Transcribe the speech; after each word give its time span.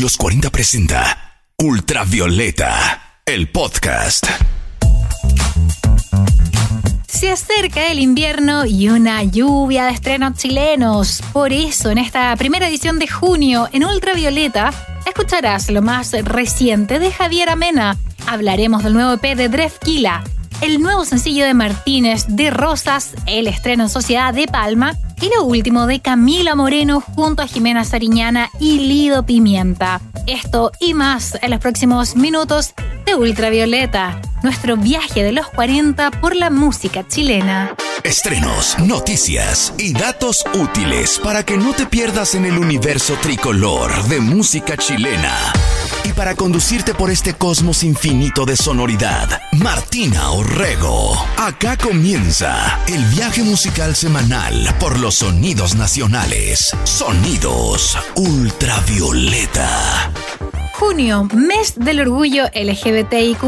Los 0.00 0.18
40 0.18 0.50
presenta 0.50 1.40
Ultravioleta, 1.56 3.22
el 3.24 3.48
podcast. 3.48 4.26
Se 7.08 7.30
acerca 7.30 7.90
el 7.90 8.00
invierno 8.00 8.66
y 8.66 8.90
una 8.90 9.22
lluvia 9.22 9.86
de 9.86 9.92
estrenos 9.92 10.34
chilenos. 10.36 11.22
Por 11.32 11.54
eso, 11.54 11.90
en 11.90 11.96
esta 11.96 12.36
primera 12.36 12.68
edición 12.68 12.98
de 12.98 13.08
junio, 13.08 13.70
en 13.72 13.86
Ultravioleta, 13.86 14.70
escucharás 15.06 15.70
lo 15.70 15.80
más 15.80 16.12
reciente 16.12 16.98
de 16.98 17.10
Javier 17.10 17.48
Amena. 17.48 17.96
Hablaremos 18.26 18.84
del 18.84 18.92
nuevo 18.92 19.14
EP 19.14 19.34
de 19.34 19.48
Drefkila, 19.48 20.24
el 20.60 20.80
nuevo 20.80 21.04
sencillo 21.04 21.44
de 21.44 21.54
Martínez 21.54 22.26
de 22.28 22.50
Rosas, 22.50 23.14
el 23.26 23.46
estreno 23.46 23.84
en 23.84 23.88
Sociedad 23.88 24.32
de 24.32 24.46
Palma 24.46 24.94
y 25.20 25.30
lo 25.34 25.44
último 25.44 25.86
de 25.86 26.00
Camila 26.00 26.54
Moreno 26.54 27.00
junto 27.00 27.42
a 27.42 27.46
Jimena 27.46 27.84
Sariñana 27.84 28.50
y 28.58 28.78
Lido 28.80 29.24
Pimienta. 29.24 30.00
Esto 30.26 30.72
y 30.80 30.94
más 30.94 31.38
en 31.40 31.50
los 31.50 31.60
próximos 31.60 32.16
minutos 32.16 32.74
de 33.04 33.14
Ultravioleta, 33.14 34.20
nuestro 34.42 34.76
viaje 34.76 35.22
de 35.22 35.32
los 35.32 35.46
40 35.48 36.10
por 36.10 36.34
la 36.34 36.50
música 36.50 37.06
chilena. 37.06 37.74
Estrenos, 38.02 38.78
noticias 38.78 39.72
y 39.78 39.92
datos 39.92 40.44
útiles 40.54 41.20
para 41.22 41.44
que 41.44 41.56
no 41.56 41.72
te 41.72 41.86
pierdas 41.86 42.34
en 42.34 42.44
el 42.44 42.58
universo 42.58 43.16
tricolor 43.20 44.04
de 44.04 44.20
música 44.20 44.76
chilena. 44.76 45.52
Y 46.06 46.12
para 46.12 46.36
conducirte 46.36 46.94
por 46.94 47.10
este 47.10 47.34
cosmos 47.34 47.82
infinito 47.82 48.44
de 48.44 48.56
sonoridad, 48.56 49.40
Martina 49.50 50.30
Orrego. 50.30 51.16
Acá 51.36 51.76
comienza 51.76 52.78
el 52.86 53.04
viaje 53.06 53.42
musical 53.42 53.96
semanal 53.96 54.72
por 54.78 55.00
los 55.00 55.16
sonidos 55.16 55.74
nacionales. 55.74 56.76
Sonidos 56.84 57.98
ultravioleta. 58.14 60.12
Junio, 60.74 61.26
mes 61.34 61.74
del 61.74 62.00
orgullo 62.00 62.44
LGBTIQ, 62.54 63.42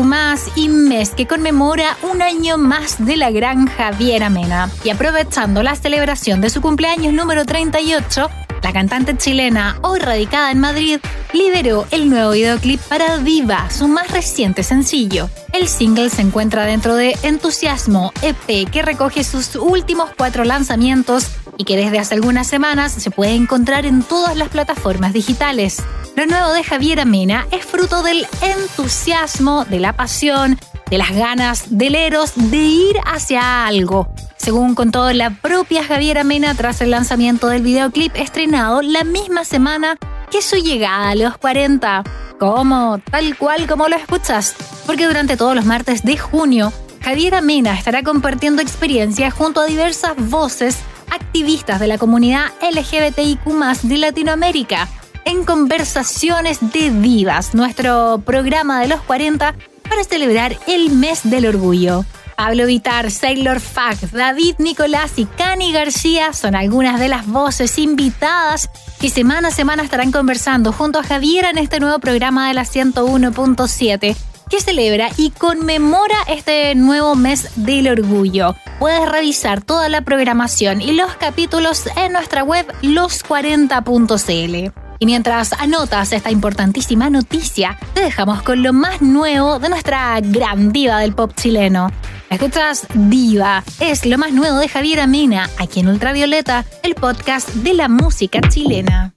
y 0.57 0.69
mes 0.69 1.11
que 1.11 1.29
conmemora 1.29 1.97
un 2.11 2.23
año 2.23 2.59
más 2.59 3.05
de 3.05 3.17
la 3.17 3.31
gran 3.31 3.67
Javier 3.67 4.25
Amena. 4.25 4.69
Y 4.83 4.91
aprovechando 4.91 5.63
la 5.63 5.77
celebración 5.77 6.41
de 6.41 6.51
su 6.51 6.61
cumpleaños 6.61 7.13
número 7.13 7.45
38, 7.45 8.29
la 8.69 8.75
cantante 8.75 9.17
chilena, 9.17 9.79
hoy 9.81 9.99
radicada 9.99 10.51
en 10.51 10.61
Madrid, 10.61 11.01
lideró 11.33 11.87
el 11.91 12.11
nuevo 12.11 12.33
videoclip 12.33 12.79
para 12.83 13.17
Viva, 13.17 13.71
su 13.71 13.89
más 13.89 14.11
reciente 14.11 14.63
sencillo. 14.63 15.31
El 15.55 15.69
single 15.69 16.11
se 16.11 16.21
encuentra 16.21 16.67
dentro 16.67 16.95
de 16.95 17.17
Entusiasmo, 17.23 18.13
EP, 18.21 18.71
que 18.71 18.83
recoge 18.83 19.25
sus 19.25 19.57
últimos 19.57 20.11
cuatro 20.19 20.45
lanzamientos 20.45 21.29
y 21.57 21.65
que 21.65 21.79
desde 21.79 21.99
hace 21.99 22.15
algunas 22.17 22.47
semanas 22.47 22.93
se 22.93 23.11
puede 23.11 23.33
encontrar 23.33 23.87
en 23.87 24.03
todas 24.03 24.37
las 24.37 24.51
plataformas 24.51 25.15
digitales. 25.15 25.83
Lo 26.15 26.27
nuevo 26.27 26.53
de 26.53 26.63
Javier 26.63 27.01
Amena 27.01 27.47
es 27.51 27.65
fruto 27.65 28.03
del 28.03 28.27
entusiasmo, 28.43 29.65
de 29.65 29.81
la 29.81 29.95
pasión, 29.95 30.59
de 30.91 30.99
las 30.99 31.13
ganas 31.13 31.79
del 31.79 31.95
Eros 31.95 32.33
de 32.35 32.59
ir 32.59 32.97
hacia 33.07 33.67
algo. 33.67 34.13
Según 34.39 34.75
contó 34.75 35.13
la 35.13 35.31
propia 35.31 35.85
Javier 35.85 36.19
Amena 36.19 36.55
tras 36.55 36.81
el 36.81 36.91
lanzamiento 36.91 37.49
del 37.49 37.63
videoclip 37.63 38.17
estrenado 38.17 38.81
la 38.83 39.05
misma 39.05 39.45
semana 39.45 39.99
que 40.31 40.43
su 40.43 40.57
llegada 40.57 41.11
a 41.11 41.15
los 41.15 41.37
40. 41.37 42.05
¿Cómo? 42.39 42.99
Tal 43.11 43.37
cual 43.37 43.67
como 43.67 43.89
lo 43.89 43.97
escuchas. 43.97 44.55
Porque 44.87 45.07
durante 45.07 45.37
todos 45.37 45.55
los 45.55 45.65
martes 45.65 46.05
de 46.05 46.17
junio, 46.17 46.73
Javier 47.03 47.35
Amena 47.35 47.75
estará 47.75 48.03
compartiendo 48.03 48.63
experiencias 48.63 49.35
junto 49.35 49.61
a 49.61 49.67
diversas 49.67 50.15
voces 50.17 50.79
activistas 51.11 51.81
de 51.81 51.89
la 51.89 51.99
comunidad 51.99 52.47
LGBTIQ 52.63 53.45
de 53.83 53.99
Latinoamérica 53.99 54.89
en 55.25 55.45
Conversaciones 55.45 56.59
de 56.73 56.91
Divas, 56.91 57.55
nuestro 57.55 58.23
programa 58.25 58.81
de 58.81 58.89
los 58.89 59.01
40 59.03 59.55
para 59.89 60.05
celebrar 60.05 60.57
el 60.67 60.91
mes 60.91 61.21
del 61.25 61.47
orgullo. 61.47 62.05
Pablo 62.39 62.67
Vitar, 62.67 63.11
Sailor 63.11 63.59
Fag, 63.59 64.13
David 64.13 64.55
Nicolás 64.59 65.15
y 65.17 65.25
Cani 65.25 65.73
García 65.73 66.33
son 66.33 66.55
algunas 66.55 67.01
de 67.01 67.09
las 67.09 67.27
voces 67.27 67.81
invitadas 67.81 68.71
que 69.01 69.11
semana 69.11 69.49
a 69.49 69.51
semana 69.51 69.83
estarán 69.83 70.13
conversando 70.13 70.71
junto 70.73 71.01
a 71.01 71.03
Javier 71.03 71.47
en 71.47 71.59
este 71.59 71.81
nuevo 71.81 71.99
programa 71.99 72.47
de 72.47 72.55
la 72.55 72.63
101.7 72.63 74.17
que 74.49 74.61
celebra 74.61 75.09
y 75.17 75.31
conmemora 75.31 76.15
este 76.29 76.77
nuevo 76.77 77.17
mes 77.17 77.51
del 77.57 77.89
orgullo. 77.89 78.55
Puedes 78.79 79.09
revisar 79.11 79.61
toda 79.61 79.89
la 79.89 80.03
programación 80.03 80.81
y 80.81 80.93
los 80.93 81.13
capítulos 81.17 81.89
en 81.97 82.13
nuestra 82.13 82.45
web 82.45 82.73
los40.cl. 82.83 84.73
Y 85.01 85.07
mientras 85.07 85.55
anotas 85.55 86.13
esta 86.13 86.31
importantísima 86.31 87.11
noticia, 87.11 87.77
te 87.95 88.01
dejamos 88.01 88.43
con 88.43 88.63
lo 88.63 88.73
más 88.73 89.03
nuevo 89.03 89.59
de 89.59 89.71
nuestra 89.71 90.21
gran 90.21 90.71
diva 90.71 91.01
del 91.01 91.15
pop 91.15 91.33
chileno. 91.35 91.91
Escuchas 92.31 92.87
Diva, 92.95 93.65
es 93.81 94.05
lo 94.05 94.19
más 94.19 94.33
nuevo 94.33 94.59
de 94.59 94.69
Javier 94.69 95.01
Amena, 95.01 95.49
aquí 95.59 95.81
en 95.81 95.89
Ultravioleta, 95.89 96.67
el 96.83 96.95
podcast 96.95 97.49
de 97.55 97.73
la 97.73 97.89
música 97.89 98.41
chilena. 98.49 99.15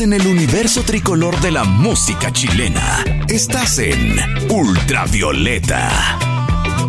En 0.00 0.12
el 0.12 0.26
universo 0.26 0.82
tricolor 0.82 1.38
de 1.40 1.50
la 1.50 1.64
música 1.64 2.32
chilena. 2.32 3.04
Estás 3.28 3.78
en 3.78 4.16
Ultravioleta. 4.48 6.18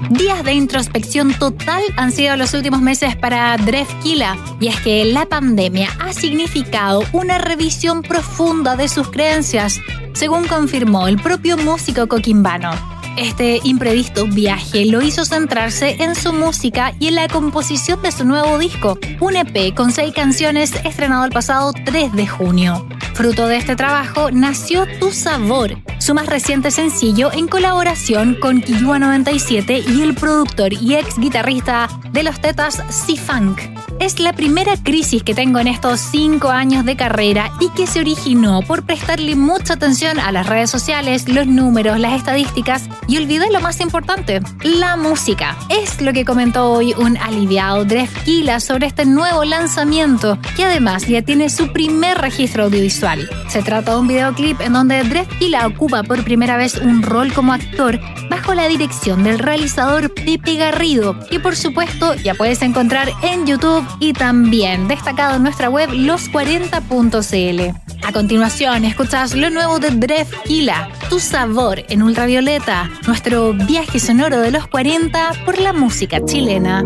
Días 0.10 0.44
de 0.44 0.54
introspección 0.54 1.34
total 1.34 1.82
han 1.98 2.12
sido 2.12 2.38
los 2.38 2.54
últimos 2.54 2.82
meses 2.82 3.16
para 3.16 3.58
Drefkila, 3.58 4.38
y 4.60 4.68
es 4.68 4.80
que 4.82 5.04
la 5.06 5.26
pandemia 5.26 5.90
ha 6.00 6.14
significado 6.14 7.04
una 7.12 7.40
revisión 7.40 8.04
profunda 8.04 8.76
de 8.76 8.88
sus 8.88 9.10
creencias, 9.10 9.82
según 10.14 10.48
confirmó 10.48 11.08
el 11.08 11.18
propio 11.18 11.58
músico 11.58 12.08
coquimbano. 12.08 12.93
Este 13.18 13.60
imprevisto 13.64 14.26
viaje 14.26 14.86
lo 14.86 15.02
hizo 15.02 15.24
centrarse 15.24 15.98
en 16.00 16.16
su 16.16 16.34
música 16.34 16.94
y 17.00 17.08
en 17.08 17.16
la 17.16 17.28
composición 17.28 18.02
de 18.02 18.12
su 18.12 18.26
nuevo 18.26 18.58
disco, 18.58 18.98
un 19.20 19.36
EP 19.36 19.76
con 19.76 19.92
seis 19.92 20.14
canciones 20.14 20.74
estrenado 20.84 21.26
el 21.26 21.32
pasado 21.32 21.74
3 21.74 22.14
de 22.14 22.28
junio. 22.28 22.88
Fruto 23.14 23.48
de 23.48 23.58
este 23.58 23.76
trabajo 23.76 24.32
nació 24.32 24.88
Tu 25.00 25.12
Sabor, 25.12 25.78
su 26.00 26.16
más 26.16 26.26
reciente 26.26 26.72
sencillo 26.72 27.32
en 27.32 27.48
colaboración 27.48 28.36
con 28.40 28.62
Kiyua 28.62 28.98
97 28.98 29.84
y 29.88 30.02
el 30.02 30.16
productor 30.16 30.74
y 30.74 30.96
ex 30.96 31.20
guitarrista 31.20 31.88
de 32.12 32.24
los 32.24 32.42
Tetas 32.42 32.82
C-Funk. 32.90 33.83
Es 34.04 34.20
la 34.20 34.34
primera 34.34 34.76
crisis 34.76 35.24
que 35.24 35.34
tengo 35.34 35.60
en 35.60 35.68
estos 35.68 36.02
cinco 36.02 36.50
años 36.50 36.84
de 36.84 36.98
carrera 36.98 37.54
y 37.62 37.70
que 37.70 37.88
se 37.88 38.02
originó 38.02 38.62
por 38.62 38.84
prestarle 38.84 39.38
mucha 39.38 39.76
atención 39.76 40.20
a 40.20 40.34
las 40.34 40.46
redes 40.46 40.70
sociales, 40.70 41.30
los 41.30 41.48
números, 41.48 41.98
las 42.02 42.12
estadísticas 42.12 42.90
y 43.08 43.16
olvidé 43.16 43.50
lo 43.50 43.62
más 43.62 43.80
importante, 43.80 44.42
la 44.62 44.98
música. 44.98 45.56
Es 45.70 46.02
lo 46.02 46.12
que 46.12 46.26
comentó 46.26 46.70
hoy 46.70 46.94
un 46.98 47.16
aliviado 47.16 47.86
Drefkila 47.86 48.60
sobre 48.60 48.88
este 48.88 49.06
nuevo 49.06 49.46
lanzamiento, 49.46 50.38
que 50.58 50.66
además 50.66 51.08
ya 51.08 51.22
tiene 51.22 51.50
su 51.50 51.72
primer 51.72 52.18
registro 52.18 52.66
audiovisual. 52.66 53.30
Se 53.48 53.64
trata 53.64 53.94
de 53.94 54.00
un 54.00 54.10
videoclip 54.10 54.60
en 54.60 54.74
donde 54.74 55.02
Drefkila 55.06 55.66
ocupa 55.66 56.04
por 56.04 56.26
primera 56.26 56.58
vez 56.58 56.76
un 56.76 57.04
rol 57.04 57.32
como 57.32 57.54
actor 57.54 58.02
bajo 58.30 58.54
la 58.54 58.68
dirección 58.68 59.24
del 59.24 59.40
realizador 59.40 60.14
Pepe 60.14 60.58
Garrido, 60.58 61.18
que 61.30 61.40
por 61.40 61.56
supuesto 61.56 62.16
ya 62.16 62.34
puedes 62.34 62.62
encontrar 62.64 63.10
en 63.22 63.46
YouTube 63.46 63.93
y 64.00 64.14
también 64.14 64.88
destacado 64.88 65.36
en 65.36 65.44
nuestra 65.44 65.70
web 65.70 65.90
los40.cl. 65.90 67.78
A 68.06 68.12
continuación, 68.12 68.86
escuchas 68.86 69.34
lo 69.36 69.50
nuevo 69.50 69.80
de 69.80 69.92
Dref 69.92 70.34
Kila, 70.44 70.90
Tu 71.10 71.20
Sabor 71.20 71.84
en 71.90 72.04
Ultravioleta, 72.04 72.90
nuestro 73.08 73.54
viaje 73.54 74.00
sonoro 74.00 74.40
de 74.40 74.52
los 74.52 74.68
40 74.68 75.32
por 75.46 75.60
la 75.60 75.74
música 75.74 76.24
chilena. 76.26 76.84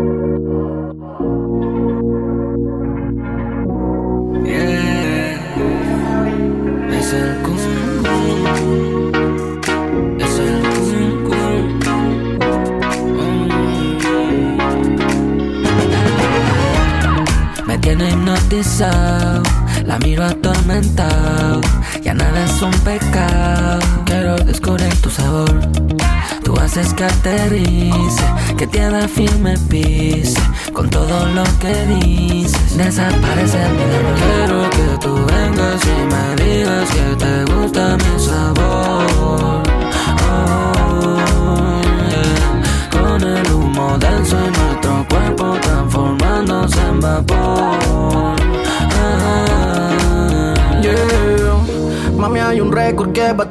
La 18.58 19.98
miro 20.00 20.24
atormentado, 20.24 21.60
ya 22.02 22.12
nada 22.12 22.44
es 22.44 22.60
un 22.60 22.72
pecado. 22.80 23.78
Quiero 24.04 24.36
descubrir 24.36 24.92
tu 25.00 25.10
sabor. 25.10 25.60
Tú 26.42 26.58
haces 26.58 26.92
que 26.94 27.04
aterrice, 27.04 28.24
que 28.56 28.66
tierra 28.66 29.06
firme 29.06 29.54
pise. 29.68 30.40
Con 30.72 30.90
todo 30.90 31.26
lo 31.26 31.44
que 31.60 31.86
dices, 31.86 32.76
desaparece 32.76 33.58
mi 33.58 33.84
dolor. 33.92 34.18
Quiero 34.18 34.70
que 34.70 35.06
tú 35.06 35.37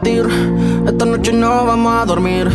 Esta 0.03 1.05
noche 1.05 1.33
no 1.33 1.65
vamos 1.65 1.93
a 1.93 2.05
dormir. 2.05 2.49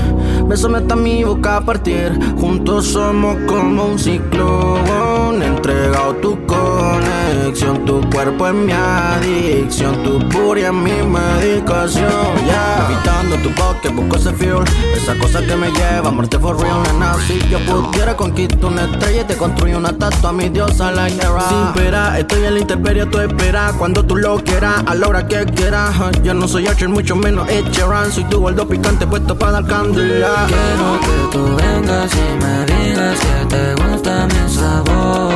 Bésame 0.46 0.78
hasta 0.78 0.94
mi 0.94 1.24
boca 1.24 1.56
a 1.56 1.60
partir. 1.60 2.12
Juntos 2.38 2.86
somos 2.86 3.36
como 3.46 3.86
un 3.86 3.98
ciclón. 3.98 5.42
Entregado 5.42 6.14
tu 6.16 6.38
conexión. 6.46 7.84
Tu 7.84 8.00
cuerpo 8.10 8.46
es 8.46 8.54
mi 8.54 8.72
adicción. 8.72 10.02
Tu 10.04 10.18
puria 10.28 10.68
es 10.68 10.74
mi 10.74 10.92
medicación. 11.02 12.10
Yeah. 12.46 12.88
Evitando 12.90 13.36
tu 13.36 13.50
boque, 13.82 13.88
busco 13.88 14.16
ese 14.16 14.32
fuel. 14.32 14.64
Esa 14.94 15.16
cosa 15.16 15.40
que 15.40 15.56
me 15.56 15.70
lleva 15.70 16.08
a 16.08 16.12
muerte 16.12 16.38
for 16.38 16.60
real, 16.60 16.82
nena. 16.84 17.14
Si 17.26 17.38
yo 17.48 17.58
pudiera 17.60 18.16
conquistar 18.16 18.64
una 18.66 18.84
estrella 18.84 19.22
y 19.22 19.24
te 19.24 19.36
construyo 19.36 19.78
una 19.78 19.90
estatua 19.90 20.32
mi 20.32 20.48
diosa 20.48 20.92
the 20.92 21.26
rock. 21.26 21.48
Sin 21.48 21.58
espera, 21.68 22.18
estoy 22.18 22.44
en 22.44 22.54
la 22.54 22.60
intemperie, 22.60 23.06
tú 23.06 23.18
esperas. 23.18 23.72
Cuando 23.74 24.04
tú 24.04 24.16
lo 24.16 24.42
quieras, 24.42 24.82
a 24.86 24.94
la 24.94 25.08
hora 25.08 25.26
que 25.26 25.44
quieras. 25.46 25.94
Yo 26.22 26.34
no 26.34 26.48
soy 26.48 26.66
Archer, 26.66 26.88
mucho 26.88 27.16
menos 27.16 27.48
Ed 27.48 27.64
Soy 28.10 28.24
tu 28.24 28.40
gordo 28.40 28.66
picante 28.66 29.06
puesto 29.06 29.36
para 29.36 29.52
dar 29.52 29.66
candela. 29.66 30.46
Quiero 30.46 31.00
que 31.00 31.32
tú 31.32 31.56
vengas 31.56 32.12
y 32.14 32.44
me 32.44 32.64
digas 32.66 33.18
que 33.20 33.46
te 33.46 33.74
gusta 33.74 34.26
mi 34.26 34.52
sabor. 34.52 35.31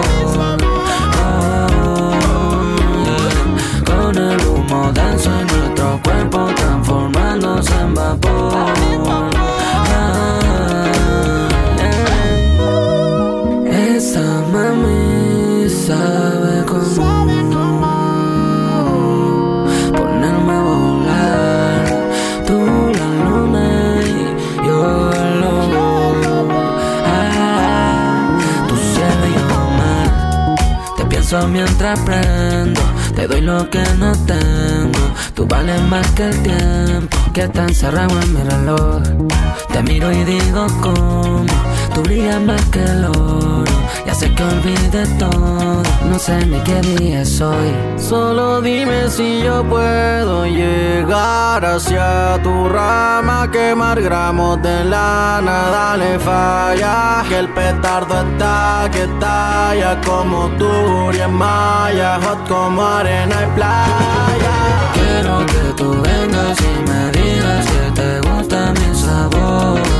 Mientras 31.44 31.98
prendo. 32.00 32.80
Te 33.14 33.26
doy 33.26 33.40
lo 33.40 33.68
que 33.70 33.82
no 33.98 34.12
tengo. 34.24 35.14
Tú 35.34 35.46
vales 35.46 35.80
más 35.82 36.06
que 36.12 36.24
el 36.24 36.42
tiempo 36.42 37.15
que 37.36 37.42
está 37.42 37.64
encerrado 37.64 38.18
en 38.22 38.32
mi 38.32 38.40
reloj. 38.40 39.02
Te 39.70 39.82
miro 39.82 40.10
y 40.10 40.24
digo 40.24 40.66
cómo. 40.80 41.44
Tú 41.96 42.02
brillas 42.02 42.42
más 42.42 42.62
que 42.66 42.84
el 42.84 43.06
oro. 43.06 43.64
Ya 44.06 44.14
sé 44.14 44.30
que 44.34 44.42
olvidé 44.42 45.06
todo. 45.18 45.82
No 46.10 46.18
sé 46.18 46.44
ni 46.44 46.60
qué 46.60 46.78
día 46.82 47.24
soy. 47.24 47.72
Solo 47.96 48.60
dime 48.60 49.08
si 49.08 49.40
yo 49.42 49.64
puedo 49.64 50.44
llegar 50.44 51.64
hacia 51.64 52.38
tu 52.42 52.68
rama, 52.68 53.50
quemar 53.50 54.02
gramos 54.02 54.60
de 54.60 54.84
la 54.84 55.40
nada 55.42 55.96
le 55.96 56.18
falla. 56.18 57.24
Que 57.30 57.38
el 57.38 57.48
petardo 57.48 58.14
está 58.20 58.90
que 58.92 59.06
talla 59.18 59.98
como 60.04 60.50
tú 60.58 61.12
y 61.12 61.26
maya, 61.30 62.20
hot 62.20 62.46
como 62.46 62.82
arena 62.82 63.36
y 63.42 63.56
playa. 63.56 64.54
Quiero 64.92 65.46
que 65.46 65.72
tú 65.78 66.02
vengas 66.02 66.58
y 66.60 66.90
me 66.90 67.10
digas 67.18 67.66
que 67.66 67.90
te 68.02 68.20
gusta 68.28 68.74
mi 68.74 68.94
sabor. 68.94 69.95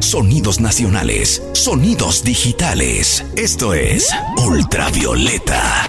Sonidos 0.00 0.60
nacionales, 0.60 1.42
sonidos 1.52 2.24
digitales. 2.24 3.24
Esto 3.36 3.74
es 3.74 4.08
Ultravioleta. 4.36 5.85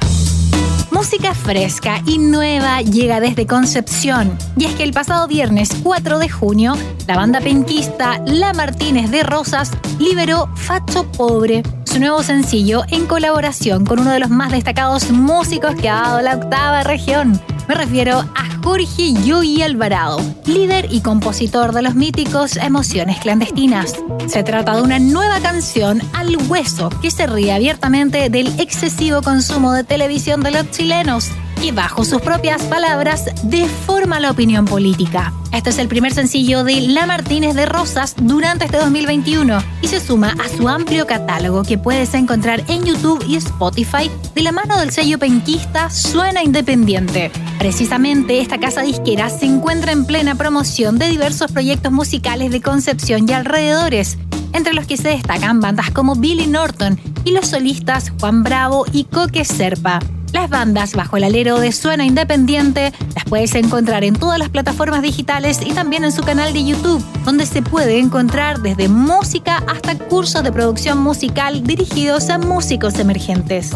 Música 1.09 1.33
fresca 1.33 2.01
y 2.05 2.17
nueva 2.17 2.81
llega 2.81 3.21
desde 3.21 3.47
Concepción. 3.47 4.37
Y 4.57 4.65
es 4.65 4.75
que 4.75 4.83
el 4.83 4.91
pasado 4.91 5.25
viernes 5.25 5.69
4 5.81 6.19
de 6.19 6.27
junio, 6.27 6.73
la 7.07 7.15
banda 7.15 7.39
penquista 7.39 8.21
La 8.25 8.51
Martínez 8.51 9.09
de 9.09 9.23
Rosas 9.23 9.71
liberó 9.99 10.49
Facho 10.57 11.09
Pobre, 11.09 11.63
su 11.85 12.01
nuevo 12.01 12.23
sencillo 12.23 12.83
en 12.89 13.05
colaboración 13.05 13.85
con 13.85 14.01
uno 14.01 14.11
de 14.11 14.19
los 14.19 14.29
más 14.29 14.51
destacados 14.51 15.09
músicos 15.09 15.75
que 15.75 15.87
ha 15.87 16.01
dado 16.01 16.21
la 16.21 16.35
octava 16.35 16.83
región. 16.83 17.39
Me 17.67 17.75
refiero 17.75 18.19
a 18.19 18.63
Jorge 18.63 19.13
Yogi 19.25 19.61
Alvarado, 19.61 20.19
líder 20.45 20.87
y 20.89 21.01
compositor 21.01 21.73
de 21.73 21.81
los 21.81 21.95
míticos 21.95 22.55
Emociones 22.55 23.19
Clandestinas. 23.19 23.95
Se 24.27 24.43
trata 24.43 24.75
de 24.75 24.81
una 24.81 24.99
nueva 24.99 25.41
canción 25.41 26.01
al 26.13 26.37
hueso 26.49 26.89
que 27.01 27.11
se 27.11 27.27
ríe 27.27 27.51
abiertamente 27.51 28.29
del 28.29 28.47
excesivo 28.59 29.21
consumo 29.21 29.73
de 29.73 29.83
televisión 29.83 30.43
de 30.43 30.51
los 30.51 30.71
chilenos 30.71 31.29
y 31.61 31.71
bajo 31.71 32.05
sus 32.05 32.21
propias 32.21 32.61
palabras 32.63 33.25
deforma 33.43 34.19
la 34.19 34.31
opinión 34.31 34.65
política. 34.65 35.33
Este 35.51 35.71
es 35.71 35.79
el 35.79 35.87
primer 35.87 36.13
sencillo 36.13 36.63
de 36.63 36.81
La 36.81 37.05
Martínez 37.05 37.55
de 37.55 37.65
Rosas 37.65 38.15
durante 38.17 38.65
este 38.65 38.77
2021 38.77 39.61
y 39.81 39.87
se 39.87 39.99
suma 39.99 40.35
a 40.43 40.49
su 40.55 40.69
amplio 40.69 41.07
catálogo 41.07 41.63
que 41.63 41.77
puedes 41.77 42.13
encontrar 42.13 42.63
en 42.67 42.85
YouTube 42.85 43.25
y 43.27 43.35
Spotify 43.37 44.09
de 44.35 44.41
la 44.41 44.51
mano 44.51 44.77
del 44.79 44.91
sello 44.91 45.19
penquista 45.19 45.89
Suena 45.89 46.43
Independiente. 46.43 47.31
Precisamente 47.59 48.39
esta 48.39 48.59
casa 48.59 48.81
disquera 48.81 49.29
se 49.29 49.45
encuentra 49.45 49.91
en 49.91 50.05
plena 50.05 50.35
promoción 50.35 50.99
de 50.99 51.09
diversos 51.09 51.51
proyectos 51.51 51.91
musicales 51.91 52.51
de 52.51 52.61
Concepción 52.61 53.27
y 53.27 53.33
alrededores, 53.33 54.17
entre 54.53 54.73
los 54.73 54.85
que 54.85 54.97
se 54.97 55.09
destacan 55.09 55.59
bandas 55.59 55.91
como 55.91 56.15
Billy 56.15 56.47
Norton 56.47 56.99
y 57.25 57.31
los 57.31 57.47
solistas 57.47 58.13
Juan 58.19 58.43
Bravo 58.43 58.85
y 58.93 59.05
Coque 59.05 59.43
Serpa. 59.43 59.99
Las 60.33 60.49
bandas 60.49 60.93
bajo 60.93 61.17
el 61.17 61.23
alero 61.23 61.59
de 61.59 61.71
Suena 61.71 62.05
Independiente 62.05 62.93
las 63.15 63.25
puedes 63.25 63.55
encontrar 63.55 64.03
en 64.03 64.15
todas 64.15 64.37
las 64.37 64.49
plataformas 64.49 65.01
digitales 65.01 65.59
y 65.65 65.71
también 65.71 66.03
en 66.03 66.11
su 66.11 66.21
canal 66.21 66.53
de 66.53 66.63
YouTube, 66.63 67.03
donde 67.25 67.45
se 67.45 67.61
puede 67.61 67.97
encontrar 67.97 68.61
desde 68.61 68.87
música 68.87 69.63
hasta 69.67 69.97
cursos 69.97 70.43
de 70.43 70.51
producción 70.51 70.99
musical 70.99 71.63
dirigidos 71.63 72.29
a 72.29 72.37
músicos 72.37 72.99
emergentes. 72.99 73.71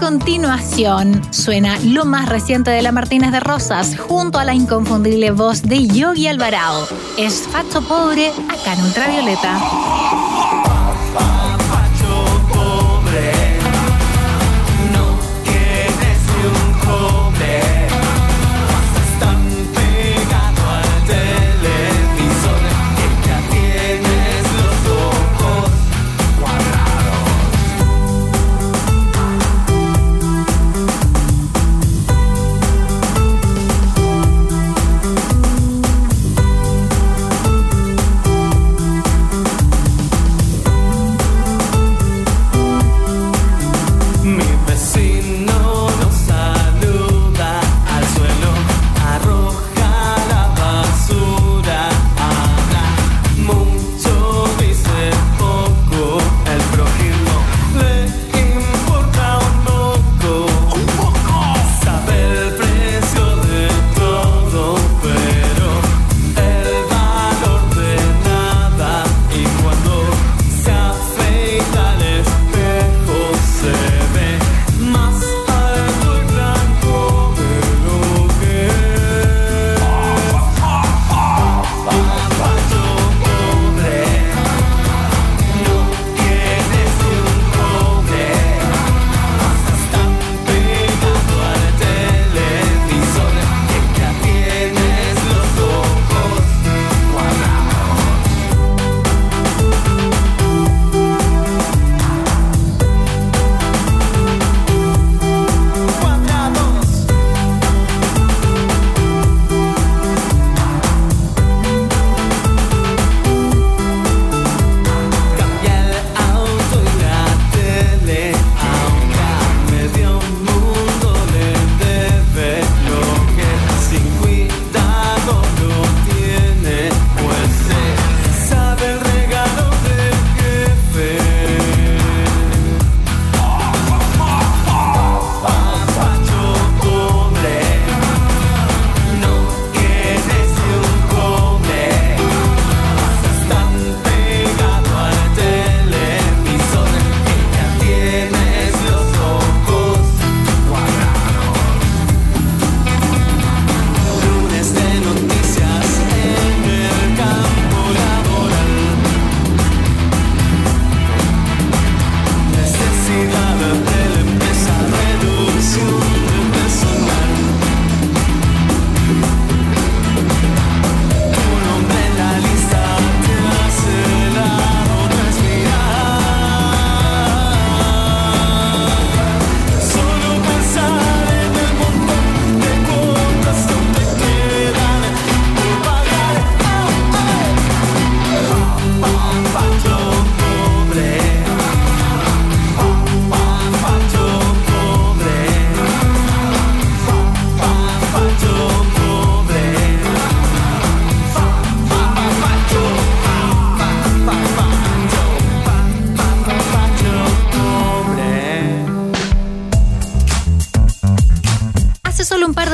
Continuación, 0.00 1.22
suena 1.32 1.76
lo 1.80 2.04
más 2.04 2.28
reciente 2.28 2.70
de 2.70 2.82
la 2.82 2.92
Martínez 2.92 3.32
de 3.32 3.40
Rosas 3.40 3.98
junto 3.98 4.38
a 4.38 4.44
la 4.44 4.54
inconfundible 4.54 5.32
voz 5.32 5.62
de 5.62 5.86
Yogi 5.88 6.28
Alvarado. 6.28 6.86
Es 7.18 7.48
Facho 7.48 7.82
Pobre 7.82 8.28
acá 8.48 8.74
en 8.74 8.84
Ultravioleta. 8.84 10.67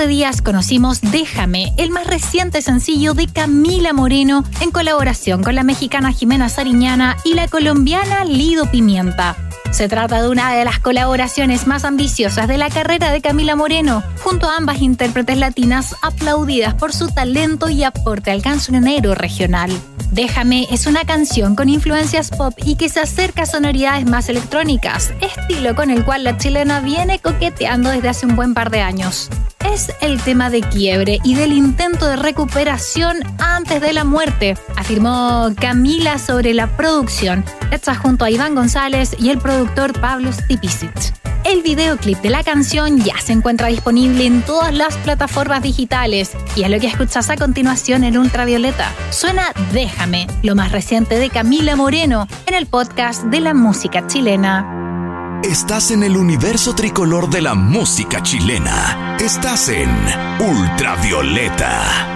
Días 0.07 0.43
conocimos 0.43 1.01
Déjame, 1.01 1.73
el 1.77 1.91
más 1.91 2.07
reciente 2.07 2.63
sencillo 2.63 3.15
de 3.15 3.27
Camila 3.27 3.93
Moreno 3.93 4.45
en 4.61 4.71
colaboración 4.71 5.43
con 5.43 5.55
la 5.55 5.63
mexicana 5.63 6.13
Jimena 6.13 6.49
Sariñana 6.49 7.17
y 7.25 7.35
la 7.35 7.49
colombiana 7.49 8.25
Lido 8.25 8.71
Pimienta. 8.71 9.37
Se 9.71 9.89
trata 9.89 10.23
de 10.23 10.29
una 10.29 10.53
de 10.53 10.65
las 10.65 10.79
colaboraciones 10.79 11.67
más 11.67 11.85
ambiciosas 11.85 12.47
de 12.49 12.59
la 12.59 12.71
carrera 12.71 13.11
de 13.11 13.21
Camila 13.21 13.57
Moreno, 13.57 14.03
junto 14.23 14.49
a 14.49 14.57
ambas 14.57 14.81
intérpretes 14.81 15.39
latinas 15.39 15.95
aplaudidas 16.03 16.75
por 16.75 16.93
su 16.93 17.09
talento 17.09 17.69
y 17.69 17.83
aporte 17.83 18.31
al 18.31 18.43
cancionero 18.43 19.15
regional. 19.15 19.71
Déjame 20.13 20.69
es 20.71 20.87
una 20.87 21.05
canción 21.05 21.57
con 21.57 21.69
influencias 21.69 22.31
pop 22.31 22.55
y 22.65 22.77
que 22.77 22.89
se 22.89 23.01
acerca 23.01 23.43
a 23.43 23.47
sonoridades 23.47 24.07
más 24.07 24.29
electrónicas, 24.29 25.13
estilo 25.21 25.75
con 25.75 25.91
el 25.91 26.05
cual 26.05 26.25
la 26.25 26.39
chilena 26.39 26.81
viene 26.81 27.19
coqueteando 27.19 27.91
desde 27.91 28.09
hace 28.11 28.27
un 28.27 28.37
buen 28.37 28.55
par 28.55 28.71
de 28.71 28.81
años 28.81 29.31
es 29.73 29.93
el 30.01 30.21
tema 30.23 30.51
de 30.51 30.61
quiebre 30.61 31.19
y 31.25 31.35
del 31.35 31.53
intento 31.53 32.07
de 32.07 32.17
recuperación 32.17 33.19
antes 33.39 33.81
de 33.81 33.93
la 33.93 34.05
muerte, 34.05 34.57
afirmó 34.77 35.51
Camila 35.59 36.19
sobre 36.19 36.55
la 36.55 36.77
producción, 36.77 37.45
hecha 37.71 37.95
junto 37.95 38.25
a 38.25 38.31
Iván 38.31 38.55
González 38.55 39.17
y 39.19 39.31
el 39.31 39.39
productor 39.39 39.99
Pablo 40.01 40.33
Stipicic. 40.33 41.15
El 41.45 41.63
videoclip 41.63 42.19
de 42.23 42.31
la 42.31 42.43
canción 42.43 43.01
ya 43.01 43.19
se 43.19 43.33
encuentra 43.33 43.69
disponible 43.69 44.25
en 44.25 44.43
todas 44.43 44.73
las 44.73 44.97
plataformas 44.99 45.63
digitales 45.63 46.33
y 46.57 46.63
es 46.63 46.71
lo 46.71 46.81
que 46.81 46.87
escuchas 46.87 47.29
a 47.29 47.37
continuación 47.37 48.03
en 48.05 48.17
Ultravioleta. 48.17 48.91
Suena 49.11 49.53
Déjame, 49.73 50.27
lo 50.43 50.55
más 50.55 50.73
reciente 50.73 51.19
de 51.19 51.29
Camila 51.29 51.77
Moreno, 51.77 52.27
en 52.47 52.55
el 52.55 52.67
podcast 52.67 53.25
de 53.25 53.41
la 53.41 53.53
música 53.53 54.07
chilena. 54.07 54.84
Estás 55.45 55.91
en 55.91 56.03
el 56.03 56.17
universo 56.17 56.75
tricolor 56.75 57.29
de 57.29 57.43
la 57.43 57.55
música 57.55 58.23
chilena. 58.23 59.19
Estás 59.21 59.69
en 59.69 59.91
Ultravioleta. 60.41 62.15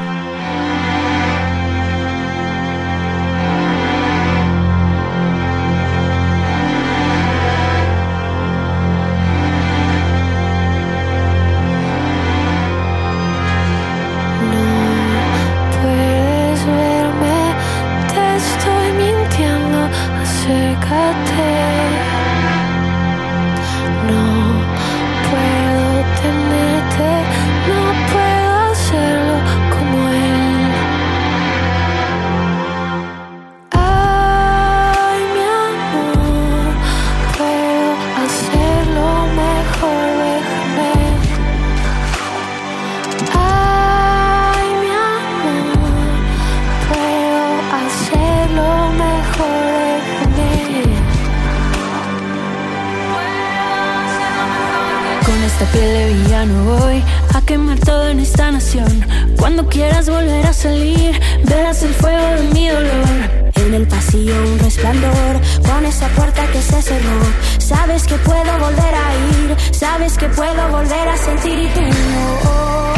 a 57.38 57.40
quemar 57.42 57.78
todo 57.78 58.08
en 58.08 58.18
esta 58.20 58.50
nación. 58.50 59.04
Cuando 59.38 59.68
quieras 59.68 60.08
volver 60.08 60.44
a 60.46 60.52
salir, 60.52 61.20
verás 61.44 61.82
el 61.82 61.94
fuego 61.94 62.26
de 62.36 62.42
mi 62.54 62.68
dolor. 62.68 63.08
En 63.54 63.74
el 63.74 63.86
pasillo 63.86 64.34
un 64.52 64.58
resplandor, 64.58 65.34
con 65.66 65.84
esa 65.86 66.08
puerta 66.08 66.46
que 66.52 66.60
se 66.60 66.82
cerró. 66.82 67.20
Sabes 67.58 68.06
que 68.06 68.16
puedo 68.16 68.52
volver 68.58 68.94
a 69.04 69.08
ir, 69.32 69.56
sabes 69.72 70.18
que 70.18 70.28
puedo 70.28 70.68
volver 70.70 71.08
a 71.08 71.16
sentir 71.16 71.58
y 71.58 71.68
tengo. 71.68 72.97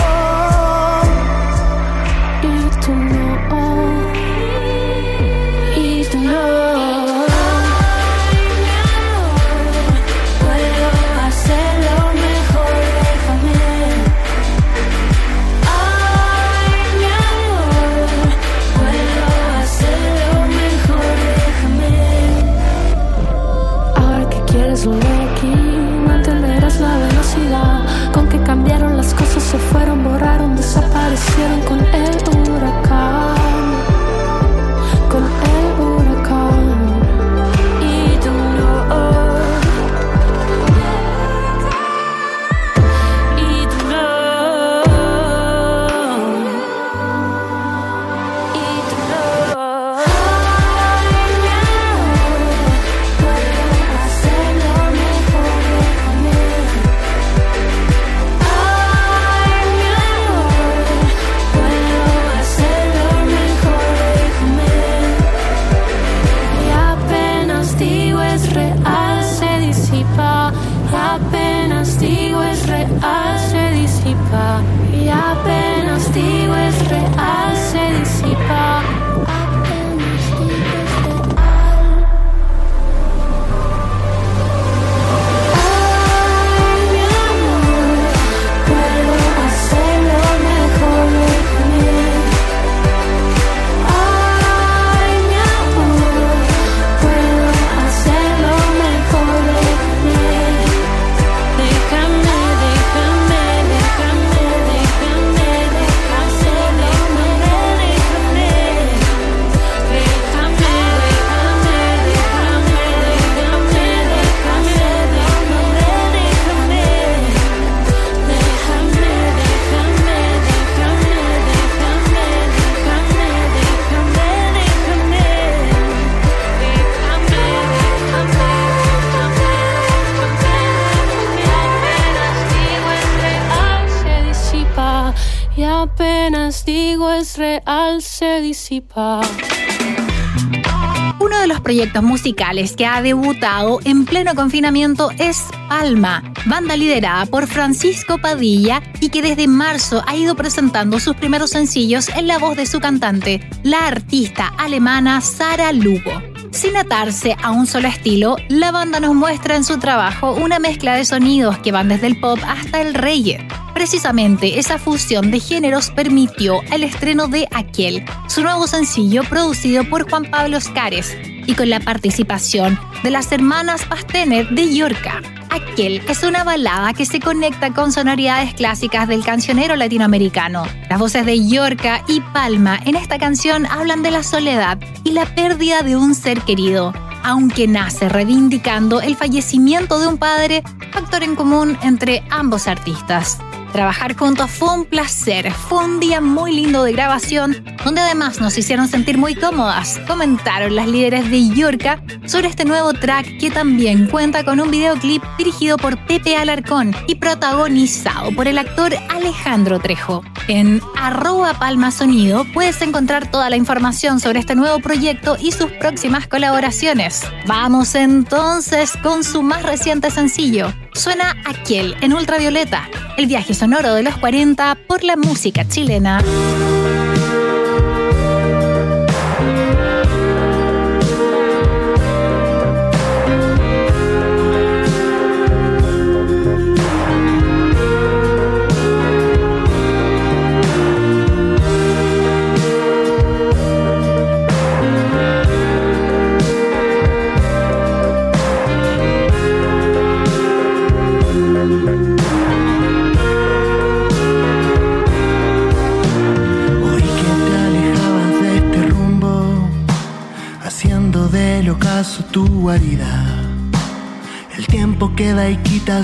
Uno 141.20 141.38
de 141.38 141.46
los 141.46 141.60
proyectos 141.60 142.02
musicales 142.02 142.74
que 142.74 142.86
ha 142.86 143.02
debutado 143.02 143.78
en 143.84 144.04
pleno 144.04 144.34
confinamiento 144.34 145.10
es 145.18 145.44
Alma, 145.68 146.32
banda 146.46 146.76
liderada 146.76 147.26
por 147.26 147.46
Francisco 147.46 148.18
Padilla 148.18 148.82
y 149.00 149.10
que 149.10 149.22
desde 149.22 149.46
marzo 149.46 150.02
ha 150.06 150.16
ido 150.16 150.34
presentando 150.34 150.98
sus 150.98 151.14
primeros 151.14 151.50
sencillos 151.50 152.08
en 152.08 152.26
la 152.26 152.38
voz 152.38 152.56
de 152.56 152.66
su 152.66 152.80
cantante, 152.80 153.40
la 153.62 153.86
artista 153.86 154.52
alemana 154.58 155.20
Sara 155.20 155.72
Lugo. 155.72 156.29
Sin 156.50 156.76
atarse 156.76 157.36
a 157.42 157.52
un 157.52 157.66
solo 157.66 157.88
estilo, 157.88 158.36
la 158.48 158.72
banda 158.72 158.98
nos 158.98 159.14
muestra 159.14 159.54
en 159.56 159.64
su 159.64 159.78
trabajo 159.78 160.32
una 160.32 160.58
mezcla 160.58 160.94
de 160.94 161.04
sonidos 161.04 161.58
que 161.58 161.72
van 161.72 161.88
desde 161.88 162.08
el 162.08 162.18
pop 162.18 162.38
hasta 162.46 162.82
el 162.82 162.94
reggae. 162.94 163.46
Precisamente 163.72 164.58
esa 164.58 164.78
fusión 164.78 165.30
de 165.30 165.40
géneros 165.40 165.90
permitió 165.90 166.60
el 166.72 166.82
estreno 166.82 167.28
de 167.28 167.46
Aquel, 167.52 168.04
su 168.28 168.42
nuevo 168.42 168.66
sencillo 168.66 169.22
producido 169.24 169.84
por 169.84 170.10
Juan 170.10 170.24
Pablo 170.30 170.58
Oscares 170.58 171.16
y 171.46 171.54
con 171.54 171.70
la 171.70 171.80
participación 171.80 172.78
de 173.02 173.10
las 173.10 173.32
hermanas 173.32 173.84
Pastener 173.84 174.48
de 174.50 174.74
Yorca. 174.74 175.20
Aquel 175.50 176.00
es 176.08 176.22
una 176.22 176.44
balada 176.44 176.92
que 176.92 177.06
se 177.06 177.18
conecta 177.18 177.72
con 177.72 177.92
sonoridades 177.92 178.54
clásicas 178.54 179.08
del 179.08 179.24
cancionero 179.24 179.74
latinoamericano. 179.74 180.64
Las 180.88 180.98
voces 180.98 181.26
de 181.26 181.46
Yorca 181.48 182.04
y 182.06 182.20
Palma 182.20 182.78
en 182.84 182.94
esta 182.94 183.18
canción 183.18 183.66
hablan 183.66 184.02
de 184.02 184.12
la 184.12 184.22
soledad 184.22 184.78
y 185.02 185.10
la 185.12 185.26
pérdida 185.34 185.82
de 185.82 185.96
un 185.96 186.14
ser 186.14 186.40
querido, 186.42 186.92
aunque 187.24 187.66
nace 187.66 188.08
reivindicando 188.08 189.00
el 189.00 189.16
fallecimiento 189.16 189.98
de 189.98 190.06
un 190.06 190.18
padre, 190.18 190.62
factor 190.92 191.22
en 191.22 191.34
común 191.34 191.76
entre 191.82 192.22
ambos 192.30 192.68
artistas. 192.68 193.38
Trabajar 193.72 194.16
juntos 194.16 194.50
fue 194.50 194.74
un 194.74 194.84
placer, 194.84 195.52
fue 195.52 195.84
un 195.84 196.00
día 196.00 196.20
muy 196.20 196.52
lindo 196.52 196.82
de 196.82 196.92
grabación, 196.92 197.64
donde 197.84 198.00
además 198.00 198.40
nos 198.40 198.58
hicieron 198.58 198.88
sentir 198.88 199.16
muy 199.16 199.34
cómodas, 199.34 200.00
comentaron 200.08 200.74
las 200.74 200.88
líderes 200.88 201.30
de 201.30 201.48
Yorca 201.50 202.02
sobre 202.26 202.48
este 202.48 202.64
nuevo 202.64 202.92
track 202.92 203.38
que 203.38 203.50
también 203.50 204.08
cuenta 204.08 204.44
con 204.44 204.60
un 204.60 204.70
videoclip 204.70 205.22
dirigido 205.38 205.76
por 205.76 206.04
Pepe 206.06 206.36
Alarcón 206.36 206.94
y 207.06 207.14
protagonizado 207.14 208.32
por 208.32 208.48
el 208.48 208.58
actor 208.58 208.92
Alejandro 209.08 209.78
Trejo. 209.78 210.24
En 210.48 210.82
arroba 210.96 211.54
palma 211.54 211.92
sonido 211.92 212.44
puedes 212.52 212.82
encontrar 212.82 213.30
toda 213.30 213.50
la 213.50 213.56
información 213.56 214.18
sobre 214.18 214.40
este 214.40 214.56
nuevo 214.56 214.80
proyecto 214.80 215.36
y 215.40 215.52
sus 215.52 215.70
próximas 215.72 216.26
colaboraciones. 216.26 217.22
Vamos 217.46 217.94
entonces 217.94 218.92
con 219.02 219.22
su 219.22 219.42
más 219.42 219.62
reciente 219.62 220.10
sencillo. 220.10 220.72
Suena 220.94 221.36
Aquel 221.44 221.94
en 222.00 222.12
ultravioleta, 222.12 222.88
el 223.16 223.26
viaje 223.26 223.54
sonoro 223.54 223.94
de 223.94 224.02
los 224.02 224.16
40 224.18 224.76
por 224.86 225.04
la 225.04 225.16
música 225.16 225.66
chilena. 225.66 226.22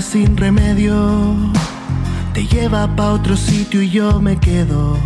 Sin 0.01 0.37
remedio, 0.37 1.33
te 2.33 2.45
lleva 2.45 2.87
pa' 2.95 3.13
otro 3.13 3.35
sitio 3.35 3.81
y 3.81 3.89
yo 3.89 4.19
me 4.21 4.37
quedo. 4.37 4.97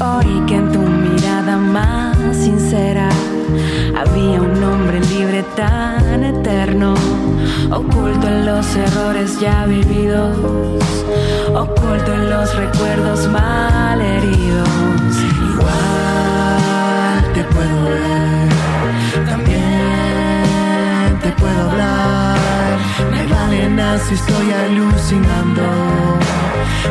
Hoy 0.00 0.40
que 0.46 0.56
en 0.56 0.70
tu 0.70 0.78
mirada 0.78 1.56
más 1.56 2.16
sincera 2.36 3.08
había 3.98 4.40
un 4.40 4.62
hombre 4.62 5.00
libre 5.00 5.44
tan 5.56 6.22
eterno, 6.22 6.94
oculto 7.70 8.28
en 8.28 8.46
los 8.46 8.66
errores 8.76 9.40
ya 9.40 9.66
vividos, 9.66 10.36
oculto 11.54 12.14
en 12.14 12.30
los 12.30 12.54
recuerdos 12.54 13.28
mal 13.28 13.62
alucinando. 25.12 25.62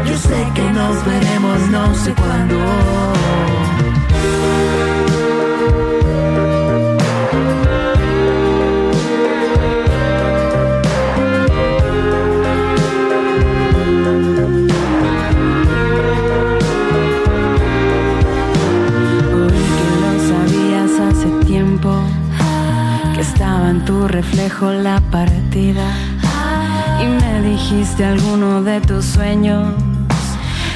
Yo 0.06 0.18
sé 0.18 0.52
que 0.54 0.62
nos 0.62 1.06
veremos 1.06 1.70
no 1.70 1.96
sé 1.96 2.14
cuándo. 2.14 2.81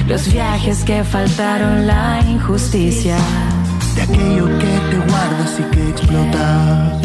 Los 0.08 0.32
viajes 0.32 0.84
que 0.84 1.04
faltaron, 1.04 1.88
la 1.88 2.22
injusticia. 2.28 3.18
de 3.96 4.02
aquello 4.02 4.46
que 4.60 4.80
te 4.90 4.98
guardas 4.98 5.60
y 5.60 5.64
que 5.74 5.90
explota. 5.90 7.00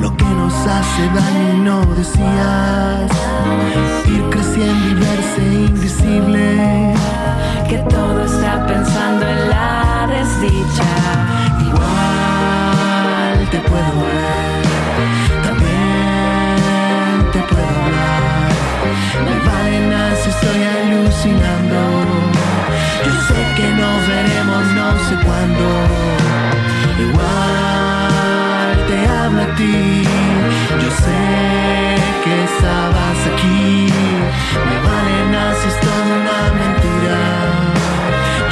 Lo 0.00 0.16
que 0.16 0.24
nos 0.24 0.54
hace 0.54 1.02
daño 1.14 1.54
y 1.54 1.58
no 1.58 1.80
decías. 1.94 3.10
Ir 4.06 4.22
creciendo 4.30 4.88
y 4.88 4.94
verse 4.94 5.42
invisible. 5.68 6.94
Que 7.68 7.78
todo 7.78 8.24
está 8.24 8.66
pensando 8.66 9.26
en 9.26 9.50
la 9.50 10.08
desdicha. 10.08 10.90
Igual 11.60 13.50
te 13.50 13.58
puedo 13.58 14.06
ver. 14.06 14.45
Sé 25.08 25.14
cuándo. 25.24 25.66
Igual 27.06 28.72
te 28.88 28.98
hablo 29.08 29.42
a 29.42 29.54
ti. 29.54 30.02
Yo 30.82 30.90
sé 31.04 31.22
que 32.24 32.34
estabas 32.50 33.18
aquí. 33.32 33.88
Me 34.68 34.76
vale 34.88 35.18
nada 35.32 35.54
si 35.60 35.68
es 35.68 35.78
toda 35.80 36.02
una 36.20 36.40
mentira. 36.60 37.20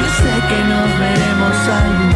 Yo 0.01 0.07
sé 0.21 0.33
que 0.49 0.59
nos 0.71 0.89
veremos 1.05 1.57
algún 1.81 2.14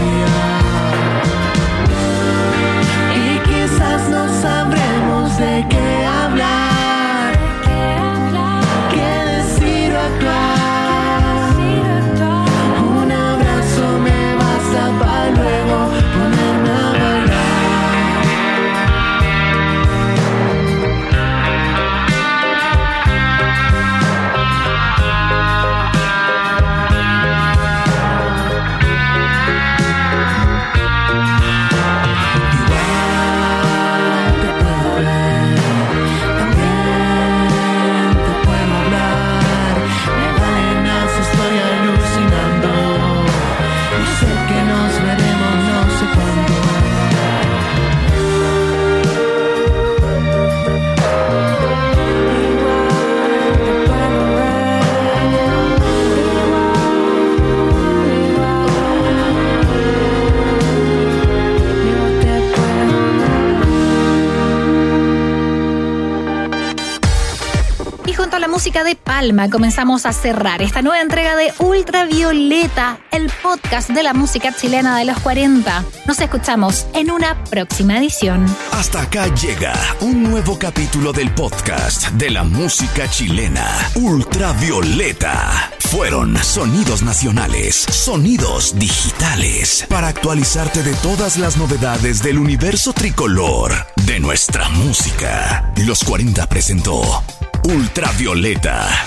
de 68.85 68.95
Palma 68.95 69.51
comenzamos 69.51 70.07
a 70.07 70.13
cerrar 70.13 70.63
esta 70.63 70.83
nueva 70.83 71.01
entrega 71.01 71.35
de 71.35 71.53
Ultravioleta, 71.59 72.99
el 73.11 73.29
podcast 73.43 73.91
de 73.91 74.03
la 74.03 74.15
música 74.15 74.55
chilena 74.55 74.97
de 74.99 75.05
los 75.05 75.19
40. 75.19 75.85
Nos 76.07 76.21
escuchamos 76.21 76.87
en 76.95 77.11
una 77.11 77.43
próxima 77.45 77.99
edición. 77.99 78.47
Hasta 78.73 79.03
acá 79.03 79.27
llega 79.35 79.75
un 80.01 80.23
nuevo 80.23 80.59
capítulo 80.59 81.13
del 81.13 81.31
podcast 81.33 82.09
de 82.11 82.31
la 82.31 82.45
música 82.45 83.09
chilena, 83.11 83.67
Ultravioleta. 83.97 85.73
Fueron 85.81 86.37
sonidos 86.37 87.03
nacionales, 87.03 87.75
sonidos 87.75 88.79
digitales, 88.79 89.87
para 89.89 90.09
actualizarte 90.09 90.83
de 90.83 90.95
todas 90.95 91.37
las 91.37 91.57
novedades 91.57 92.23
del 92.23 92.39
universo 92.39 92.93
tricolor 92.93 93.73
de 94.07 94.21
nuestra 94.21 94.69
música. 94.69 95.73
Los 95.77 96.05
40 96.05 96.47
presentó 96.47 97.25
Ultravioleta, 97.69 99.05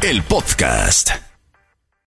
el 0.00 0.22
podcast. 0.22 1.25